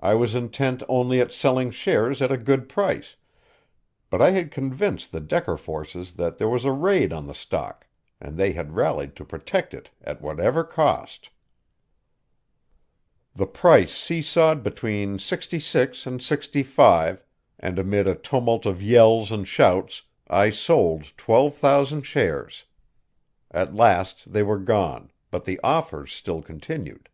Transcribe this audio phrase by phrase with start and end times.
[0.00, 3.16] I was intent only at selling shares at a good price,
[4.10, 7.86] but I had convinced the Decker forces that there was a raid on the stock,
[8.20, 11.30] and they had rallied to protect it at whatever cost.
[13.34, 17.24] The price see sawed between sixty six and sixty five,
[17.58, 22.64] and amid a tumult of yells and shouts I sold twelve thousand shares.
[23.50, 27.08] At last they were gone, but the offers still continued.